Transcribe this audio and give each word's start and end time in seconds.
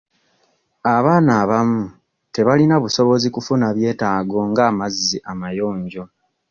Abaana 0.95 1.31
abamu 1.41 1.81
tebalina 2.33 2.75
busobozi 2.83 3.27
kufuna 3.35 3.67
byetaago 3.77 4.37
ng'amazzi 4.49 5.17
amayonjo. 5.31 6.03